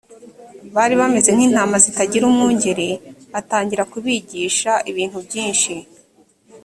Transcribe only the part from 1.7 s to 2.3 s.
zitagira